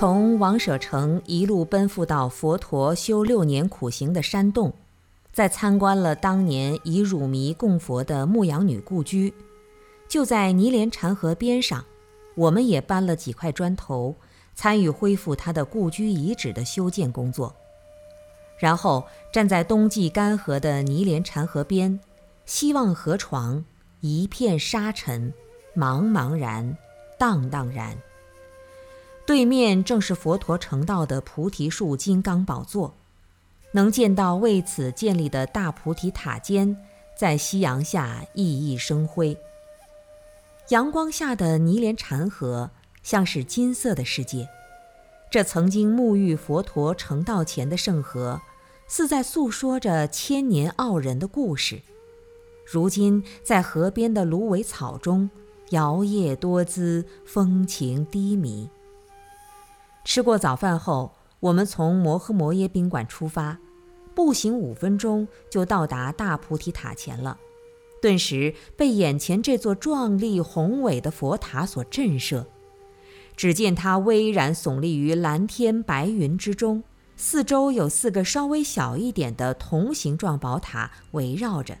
[0.00, 4.72] 从王舍城一路奔赴到佛陀修六年苦行的山洞，
[5.30, 9.30] 再参观了当年以乳糜供佛的牧羊女故居。
[10.08, 11.84] 就在尼连禅河边上，
[12.34, 14.14] 我们也搬了几块砖头，
[14.54, 17.54] 参与恢复他的故居遗址的修建工作。
[18.56, 22.00] 然后站在冬季干涸的尼连禅河边，
[22.46, 23.62] 希望河床
[24.00, 25.30] 一片沙尘，
[25.76, 26.74] 茫茫然，
[27.18, 27.94] 荡荡然。
[29.30, 32.96] 对面正是佛陀成道的菩提树金刚宝座，
[33.70, 36.76] 能见到为此建立的大菩提塔尖，
[37.16, 39.38] 在夕阳下熠熠生辉。
[40.70, 42.72] 阳光下的尼连禅河
[43.04, 44.48] 像是金色的世界，
[45.30, 48.40] 这曾经沐浴佛陀成道前的圣河，
[48.88, 51.82] 似在诉说着千年傲人的故事。
[52.66, 55.30] 如今在河边的芦苇草中，
[55.68, 58.68] 摇曳多姿，风情低迷。
[60.04, 63.58] 吃过早饭后，我们从摩诃摩耶宾馆出发，
[64.14, 67.38] 步行五分钟就到达大菩提塔前了。
[68.02, 72.46] 顿时被眼前这座壮丽宏伟的佛塔所震慑。
[73.36, 76.82] 只见它巍然耸立于蓝天白云之中，
[77.16, 81.78] 四周有四个稍微小一点的同形状宝塔围绕着，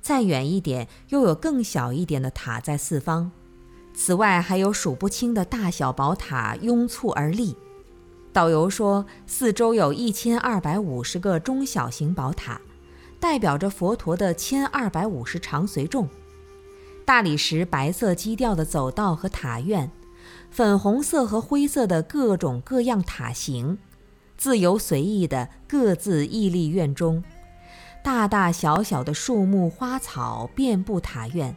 [0.00, 3.30] 再远一点又有更小一点的塔在四方。
[4.00, 7.56] 此外，还有数不清的大小宝塔拥簇而立。
[8.32, 12.60] 导游说，四周有一千二百五十个中小型宝塔，
[13.18, 16.08] 代表着佛陀的千二百五十常随众。
[17.04, 19.90] 大理石白色基调的走道和塔院，
[20.48, 23.78] 粉红色和灰色的各种各样塔形，
[24.36, 27.24] 自由随意的各自屹立院中。
[28.04, 31.56] 大大小小的树木花草遍布塔院。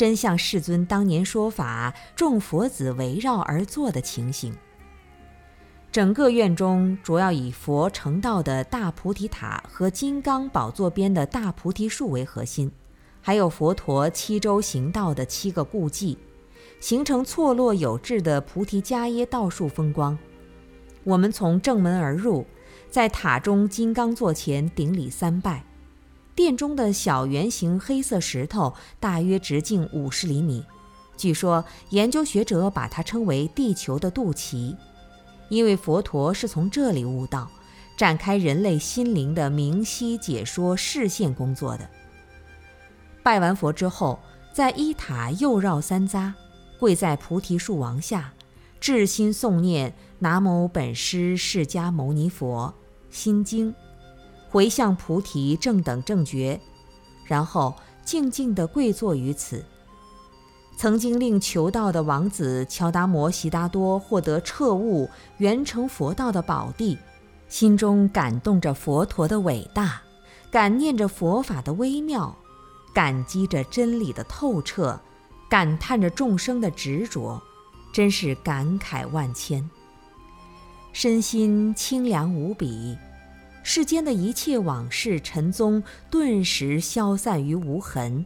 [0.00, 4.56] 真像世尊当年说法，众佛子围绕而坐的情形。
[5.92, 12.72] 整个院中主要以佛成道的大菩提塔和金刚宝座边的大菩提树为核心，
[13.20, 16.16] 还有佛陀七周行道的七个故迹，
[16.80, 20.18] 形成错落有致的菩提伽耶道树风光。
[21.04, 22.46] 我们从正门而入，
[22.88, 25.66] 在塔中金刚座前顶礼三拜。
[26.40, 30.64] 殿中的小圆形黑色石头大约直径五十厘米，
[31.14, 34.74] 据说研究学者把它称为“地球的肚脐”，
[35.50, 37.50] 因为佛陀是从这里悟道，
[37.94, 41.86] 展开人类心灵的明晰解说视线工作的。
[43.22, 44.18] 拜完佛之后，
[44.50, 46.32] 在一塔右绕三匝，
[46.78, 48.32] 跪在菩提树王下，
[48.80, 52.72] 至心诵念“南无本师释迦牟尼佛”
[53.12, 53.74] 心经。
[54.50, 56.60] 回向菩提正等正觉，
[57.24, 57.72] 然后
[58.04, 59.64] 静静地跪坐于此。
[60.76, 66.98] 曾经令求道的王子乔达摩悉达多获得彻悟、圆成佛道的宝地，
[67.48, 70.00] 心中感动着佛陀的伟大，
[70.50, 72.34] 感念着佛法的微妙，
[72.92, 74.98] 感激着真理的透彻，
[75.48, 77.40] 感叹着众生的执着，
[77.92, 79.68] 真是感慨万千，
[80.92, 82.96] 身心清凉无比。
[83.62, 88.24] 世间的一切往事尘踪顿时消散于无痕，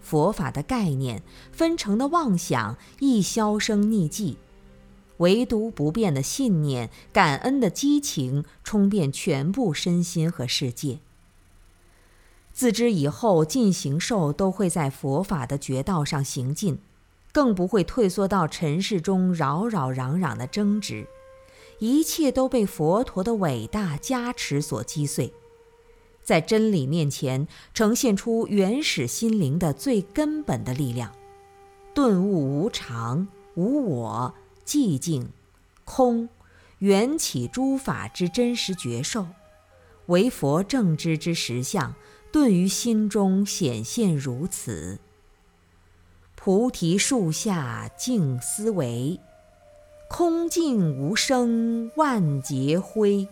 [0.00, 1.22] 佛法的概念、
[1.52, 4.38] 分成的妄想亦销声匿迹，
[5.18, 11.00] 唯独不变的信念、感恩的激情冲遍全部身心和世界。
[12.52, 16.78] 自知以后尽行受都会在佛法的绝道上行进，
[17.32, 21.06] 更不会退缩到尘世中扰扰攘攘的争执。
[21.78, 25.32] 一切都被佛陀的伟大加持所击碎，
[26.22, 31.12] 在真理面前呈现出原始心灵的最根本的力量，
[31.92, 34.34] 顿悟无常、无我、
[34.64, 35.28] 寂静、
[35.84, 36.28] 空、
[36.78, 39.26] 缘起诸法之真实觉受，
[40.06, 41.94] 为佛正知之实相，
[42.32, 44.98] 顿于心中显现如此。
[46.34, 49.18] 菩提树下静思维。
[50.16, 53.26] 空静无声万劫灰，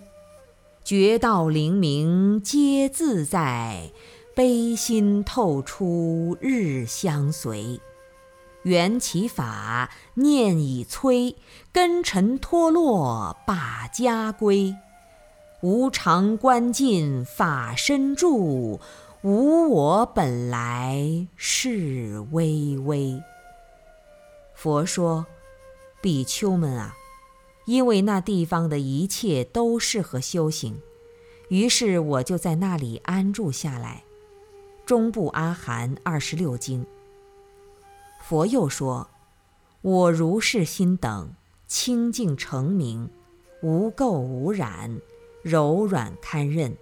[0.83, 3.93] 觉道灵明皆自在，
[4.35, 7.81] 悲心透出日相随。
[8.65, 11.37] 缘起法念已摧，
[11.71, 14.75] 根尘脱落把家归。
[15.61, 18.81] 无常观尽法身住，
[19.23, 23.23] 无我本来是微微。
[24.53, 25.25] 佛说。
[26.03, 26.97] 比丘们啊，
[27.65, 30.81] 因为那地方的一切都适合修行，
[31.49, 34.03] 于是我就在那里安住下来。
[34.85, 36.85] 中部阿含二十六经。
[38.21, 39.09] 佛又说
[39.81, 41.35] ：“我如是心等，
[41.69, 43.09] 清净澄明，
[43.63, 45.01] 无垢无染，
[45.43, 46.77] 柔软堪任，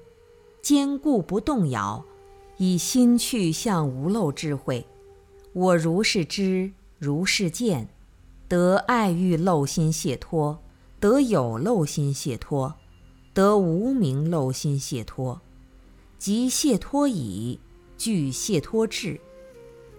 [0.62, 2.02] 坚固不动摇，
[2.56, 4.86] 以心去向无漏智慧。
[5.52, 7.86] 我如是知，如是见，
[8.50, 10.58] 得爱欲漏心解脱，
[10.98, 12.74] 得有漏心解脱，
[13.32, 15.40] 得无明漏心解脱，
[16.18, 17.60] 即解脱已，
[17.96, 19.20] 具解脱智，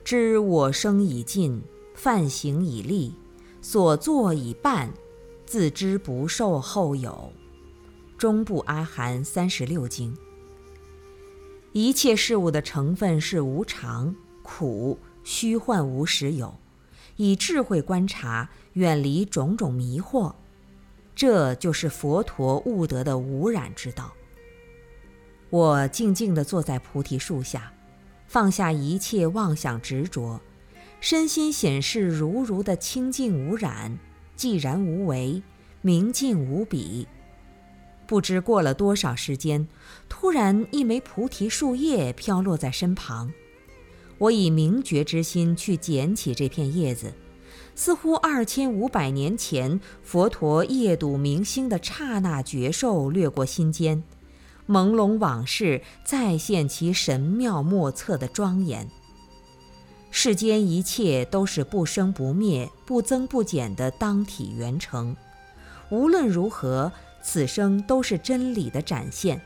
[0.03, 1.63] 知我生已尽，
[1.95, 3.15] 犯行已立，
[3.61, 4.91] 所作已办，
[5.45, 7.31] 自知不受后有。
[8.17, 10.13] 中部阿含三十六经。
[11.71, 14.13] 一切事物的成分是无常、
[14.43, 14.99] 苦。
[15.23, 16.53] 虚幻无实有，
[17.21, 20.33] 以智慧观察，远离种种迷惑，
[21.13, 24.11] 这就是佛陀悟得的无染之道。
[25.51, 27.71] 我静静地坐在菩提树下，
[28.25, 30.41] 放下一切妄想执着，
[30.99, 33.99] 身心显示如如的清净无染，
[34.35, 35.43] 寂然无为，
[35.81, 37.07] 明净无比。
[38.07, 39.67] 不知过了多少时间，
[40.09, 43.31] 突然一枚菩提树叶飘落在身旁。
[44.21, 47.11] 我以明觉之心去捡起这片叶子，
[47.73, 54.03] 似乎二千五百年前佛陀夜睹明星的刹那觉受掠过心间，
[54.67, 58.87] 朦胧往事再现其神妙莫测的庄严。
[60.11, 65.17] 世间一切都是不生不灭、不增不减的当体圆成，
[65.89, 66.91] 无论如何，
[67.23, 69.41] 此生都是真理的展现，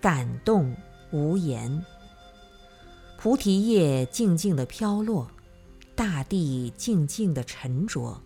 [0.00, 0.74] 感动
[1.12, 1.80] 无言。
[3.20, 5.26] 菩提叶静静地飘落，
[5.96, 8.22] 大地静静地沉着，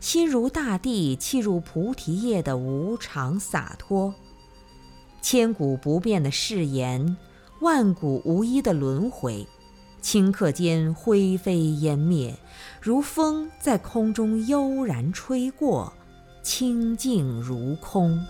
[0.00, 4.14] 心如大地契入菩提叶的无常洒脱，
[5.22, 7.16] 千古不变的誓言，
[7.62, 9.46] 万古无一的轮回，
[10.02, 12.36] 顷刻间灰飞烟灭，
[12.82, 15.90] 如风在空中悠然吹过，
[16.42, 18.22] 清净如空。